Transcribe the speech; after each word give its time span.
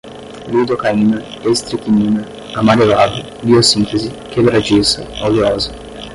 lidocaína, 0.51 1.17
estricnina, 1.51 2.21
amarelado, 2.59 3.21
biossíntese, 3.45 4.09
quebradiça, 4.33 5.05
oleosa 5.25 5.71